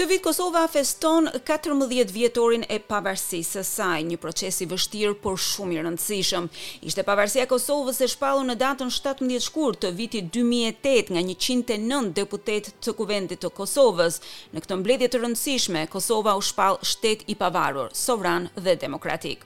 [0.00, 5.36] Këtë vit Kosova feston 14 vjetorin e pavarësisë së saj, një proces i vështirë por
[5.46, 6.46] shumë i rëndësishëm.
[6.88, 12.16] Ishte pavarësia e Kosovës e shpallur në datën 17 shkurt të vitit 2008 nga 109
[12.22, 14.18] deputet të Kuvendit të Kosovës.
[14.56, 19.44] Në këtë mbledhje të rëndësishme, Kosova u shpall shtet i pavarur, sovran dhe demokratik.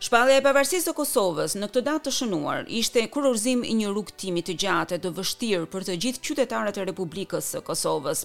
[0.00, 4.40] Shpallja e pavarësisë së Kosovës në këtë datë të shënuar ishte kurorzim i një rrugëtimi
[4.46, 8.22] të gjatë të vështirë për të gjithë qytetarët e Republikës së Kosovës.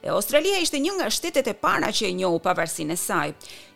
[0.00, 3.26] E Australia ishte një nga shtetet e para që e njohu pavarësinë e saj.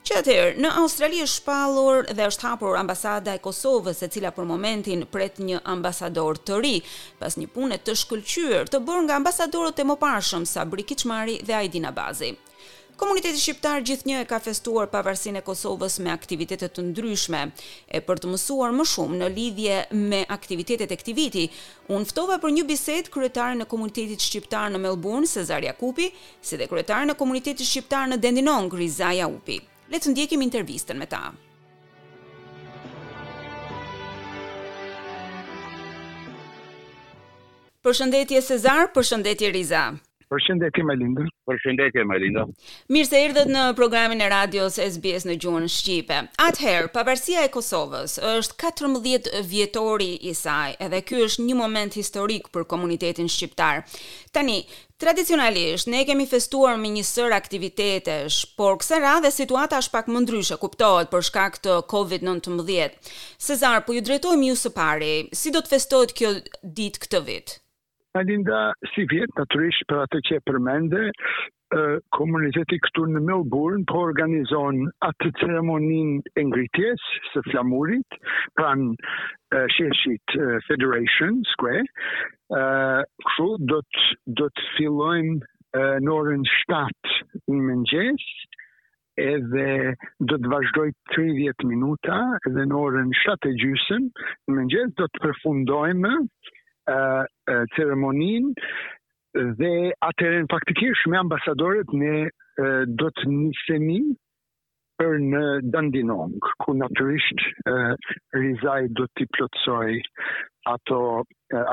[0.09, 4.48] Që atëherë, në Australi është shpallur dhe është hapur ambasada e Kosovës, e cila për
[4.48, 6.74] momentin pret një ambasador të ri,
[7.20, 11.92] pas një pune të shkëlqyer të bërë nga ambasadorët e moparshëm Sabri Kiçmari dhe Aidina
[11.92, 12.32] Bazi.
[12.94, 17.40] Komuniteti shqiptar gjithnjë e ka festuar pavarësinë e Kosovës me aktivitete të ndryshme.
[17.90, 19.78] E për të mësuar më shumë në lidhje
[20.12, 21.42] me aktivitetet e këtij viti,
[21.95, 26.70] un ftova për një bisedë kryetaren e Komunitetit Shqiptar në Melbourne, Cezar Jakupi, si dhe
[26.70, 29.58] kryetaren e Komunitetit Shqiptar në Dandenong, Riza Jaupi.
[29.90, 31.24] Le të ndjekim intervistën me ta.
[37.82, 39.86] Përshëndetje Cezar, përshëndetje Riza.
[40.35, 41.24] Përshëndetje me Linda.
[41.49, 42.43] Përshëndetje me Linda.
[42.95, 46.16] Mirë se erdhët në programin e radios SBS në gjuhën shqipe.
[46.43, 52.51] Atëherë, pavarësia e Kosovës është 14 vjetori i saj, edhe ky është një moment historik
[52.57, 53.85] për komunitetin shqiptar.
[54.35, 54.59] Tani,
[55.04, 60.24] tradicionalisht ne kemi festuar me një sër aktivitetesh, por kësaj radhe situata është pak më
[60.26, 63.13] ndryshe, kuptohet për shkak të COVID-19.
[63.48, 66.34] Cezar, po ju drejtohem ju së pari, si do të festohet kjo
[66.81, 67.60] ditë këtë vit?
[68.16, 68.59] Në linda
[68.94, 71.00] si vjetë, naturisht për atë që e përmende,
[72.16, 74.76] komuniteti këtu në Melbourne po organizon
[75.06, 78.19] atë ceremonin e ngritjes së flamurit
[78.60, 78.84] pran
[79.76, 80.37] sheshit
[80.69, 83.10] Federation Square.
[83.26, 84.06] Këshu do të
[84.44, 87.19] do të fillojmë në orën 7
[87.50, 88.28] në mëngjes
[89.26, 89.66] edhe
[90.22, 90.86] do të vazhdoj
[91.19, 96.14] 30 minuta edhe në orën 7 e gjysëm në mëngjes do të përfundojmë
[97.76, 98.52] ceremonin
[99.36, 99.72] dhe
[100.06, 102.16] atërën faktikish me ambasadorit ne
[102.94, 104.00] do të njësemi
[105.00, 105.40] për në
[105.74, 107.40] Dandinong, ku naturisht
[108.38, 109.96] Rizaj do t'i plotsoj
[110.70, 111.00] ato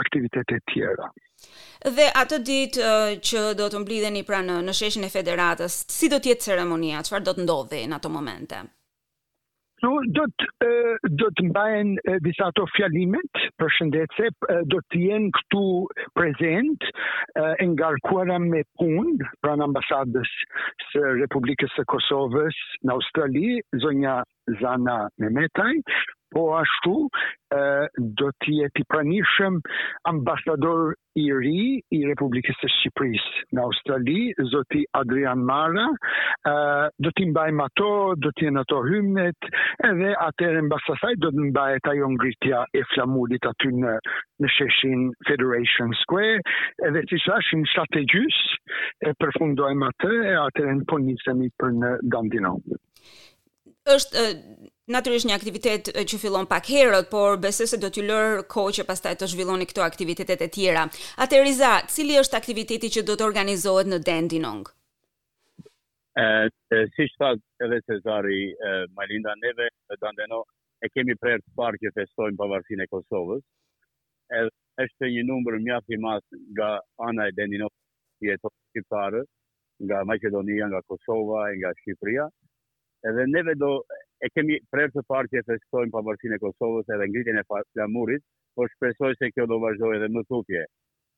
[0.02, 1.12] aktivitete tjera.
[1.86, 2.90] Dhe atë ditë
[3.30, 4.74] që do të mblidheni pra në, në
[5.06, 8.66] e federatës, si do t'jetë ceremonia, qëfar do të ndodhe në ato momente?
[9.84, 10.68] do të
[11.20, 14.30] do të mbahen disa ato fjalimet për shëndetse,
[14.70, 15.64] do të jenë këtu
[16.18, 16.86] prezent,
[17.42, 20.34] e ngarkuara me punë pranë ambasadës
[20.92, 24.22] së Republikës së Kosovës në Australi, zonja
[24.62, 25.74] Zana Memetaj,
[26.32, 26.96] po ashtu
[28.20, 29.58] do të jetë i pranishëm
[30.08, 31.58] ambasador i ri
[31.92, 34.22] i Republikës së Shqipërisë në Australi,
[34.54, 35.90] zoti Adrian Mara,
[37.04, 37.90] do t'i mbajmë ato,
[38.24, 39.48] do t'i në ato hymnet,
[39.86, 43.96] edhe atërën basasaj do t'i mbajt ajo ngritja e flamurit aty në,
[44.42, 46.42] në sheshin Federation Square,
[46.90, 48.26] edhe që shashin 7 e
[49.10, 52.62] e përfundojmë atë, e atërën po njësemi për në Gandinon.
[53.90, 54.26] Êshtë,
[54.94, 58.86] Natyrisht një aktivitet që fillon pak herët, por besoj se do t'ju lërë kohë që
[58.90, 60.84] pastaj të zhvilloni këto aktivitetet e tjera.
[61.26, 64.68] Atëriza, Riza, cili është aktiviteti që do të organizohet në Dandinong?
[66.12, 70.42] Uh, si që thasë edhe Cezari uh, Malinda Neve, të andeno,
[70.84, 73.40] e kemi prerë të parë që festojnë pavarësin e Kosovës,
[74.40, 74.50] edhe
[74.86, 76.68] është një numër mjaft i madh nga
[77.08, 77.72] ana e Deninov
[78.18, 79.24] si e të shqiptarë,
[79.88, 82.28] nga Maqedonia, nga Kosova, nga Shqipëria.
[83.08, 83.72] Edhe neve do
[84.20, 88.24] e kemi prerë të parë që festojmë pavarësinë e Kosovës edhe ngritjen e flamurit,
[88.56, 90.68] por shpesoj se kjo do vazhdojë edhe më tupje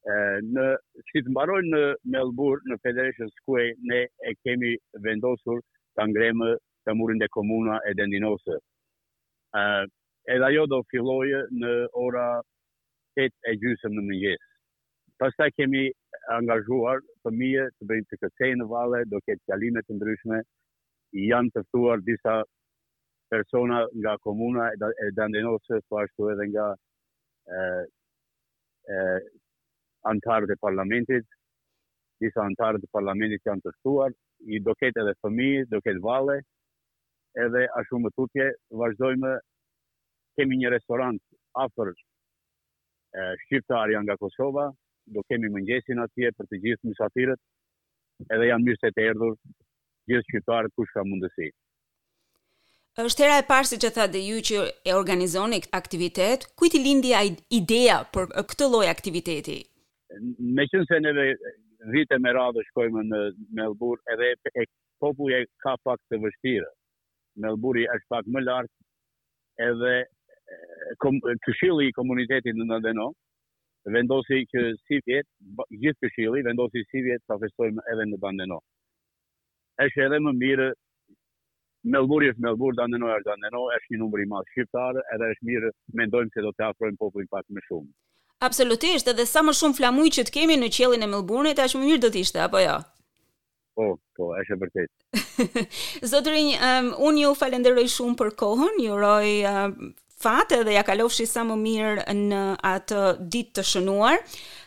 [0.06, 0.66] në
[1.12, 1.84] si të mbarojnë në
[2.14, 4.74] Melbourne, në Federation Square, ne e kemi
[5.06, 5.62] vendosur
[5.96, 6.50] të ngremë
[6.84, 8.58] të murin dhe komuna e dendinose.
[10.36, 11.72] Edha jo do fillojë në
[12.04, 12.26] ora
[13.16, 14.44] 8 e gjysëm në mëngjes.
[15.20, 15.86] Pasta kemi
[16.36, 20.42] angazhuar të mije të bëjmë të kësejnë në vale, do ketë qalimet të ndryshme,
[21.32, 22.42] janë thuar disa
[23.32, 26.74] persona nga komuna e dendinose, po ashtu edhe nga
[30.12, 31.26] antarët e parlamentit,
[32.22, 34.12] disa antarët e parlamentit janë të shtuar,
[34.54, 36.40] i do ketë edhe fëmi, do ketë vale,
[37.46, 38.50] edhe a shumë tutje,
[38.84, 39.34] vazhdojmë,
[40.38, 41.22] kemi një restorant
[41.66, 44.68] afer e, shqiptarja nga Kosova,
[45.06, 47.42] do kemi mëngjesin atje për të gjithë misafirët,
[48.34, 49.36] edhe janë mjështë e të erdhur,
[50.10, 51.50] gjithë shqiptarët kush ka mundësi.
[53.02, 54.60] Êshtë tëra e parë si që tha dhe ju që
[54.90, 57.16] e organizoni aktivitet, kujti lindi
[57.58, 59.56] ideja për këtë loj aktiviteti?
[60.22, 61.24] me qënë se neve
[61.94, 63.22] vite me radhë shkojmë në
[63.60, 64.28] Melbur, edhe
[64.62, 64.66] e
[65.04, 66.70] popuja ka pak të vështirë.
[67.46, 68.74] Melburi është pak më lartë,
[69.70, 69.94] edhe
[71.06, 71.18] kom,
[71.86, 73.08] i komunitetit në Nadeno,
[73.96, 75.30] vendosi që si vjetë,
[75.84, 78.62] gjithë këshili, vendosi si vjetë të festojmë edhe në Bandeno.
[79.88, 80.70] Eshe edhe më mirë,
[81.94, 86.32] Melburi është Melburi, Dandeno është Dandeno, është një numëri ma shqiptarë, edhe është mirë, mendojmë
[86.38, 87.92] se do të afrojmë popullin pak më shumë.
[88.44, 91.84] Absolutisht, edhe sa më shumë flamuj që të kemi në qelin e Melbourne-it, aq më
[91.88, 92.74] mirë do të ishte apo jo?
[93.78, 93.86] Po,
[94.18, 95.52] po, është e vërtetë.
[96.12, 99.62] Zotrin, um, unë ju falenderoj shumë për kohën, ju uroj uh,
[100.26, 102.42] fatë dhe ja kalofshi sa më mirë në
[102.74, 104.20] atë ditë të shënuar.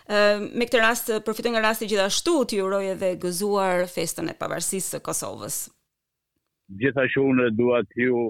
[0.07, 4.39] Uh, me këtë rast, përfitoj nga rasti gjithashtu, të ju uroj edhe gëzuar festën e
[4.41, 5.61] pavarësisë së Kosovës.
[6.81, 8.27] Gjithashtu unë dua t'ju ju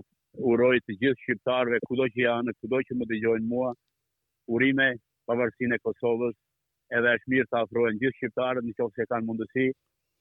[0.52, 3.70] uroj të gjithë shqiptarve, kudo që janë, kudo që më dëgjojnë mua,
[4.52, 4.90] urime
[5.28, 6.34] pavarësinë e Kosovës,
[6.96, 9.68] edhe është mirë të afrohen gjithë shqiptarët në qofë se kanë mundësi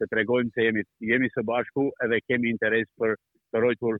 [0.01, 3.13] të tregojmë se jemi jemi së bashku edhe kemi interes për
[3.53, 3.99] të rojtur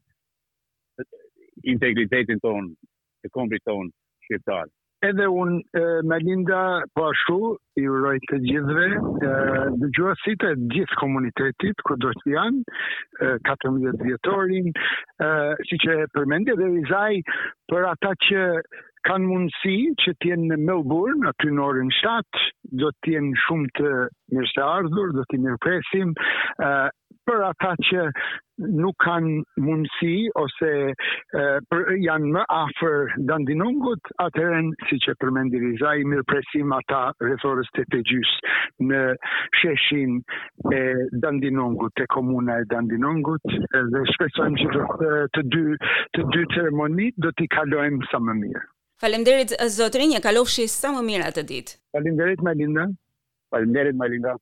[1.76, 2.74] integritetin tonë,
[3.24, 3.94] të kombit tonë
[4.26, 4.72] shqiptarë.
[5.06, 5.60] Edhe unë,
[6.08, 6.58] Melinda,
[6.96, 7.36] po ashtu,
[7.78, 8.86] i urojt të gjithve,
[9.82, 12.62] dë gjuhasit e gjithë komunitetit, ku do të janë,
[13.46, 14.72] 14 vjetorin,
[15.68, 17.10] që që përmendje dhe vizaj
[17.70, 18.46] për ata që
[19.08, 19.74] kanë mundësi
[20.04, 22.46] që t'jenë në Melbourne, aty në orën 7,
[22.82, 23.92] do t'jenë shumë të
[24.38, 26.16] mirë ardhur, do t'i mirë presim,
[26.68, 26.88] uh,
[27.30, 28.04] për ata që
[28.80, 30.12] nuk kanë mundësi
[30.42, 37.04] ose uh, për, janë më afer dandinungut, atëren, si që përmendi Rizaj, mirë presim ata
[37.28, 38.54] rëthorës të të gjysë
[38.92, 39.04] në
[39.62, 40.18] sheshin
[40.80, 40.84] e
[41.26, 43.50] dandinungut, të komuna e dandinungut,
[43.96, 45.66] dhe shpesojmë që të, të dy,
[46.18, 48.66] të dy ceremonit do t'i kalojmë sa më mirë.
[49.04, 51.76] Falemderit zotrin, e kalofshi sa më mirë atë ditë.
[51.98, 52.88] Falemderit Malinda.
[53.56, 54.40] Falemderit Malinda.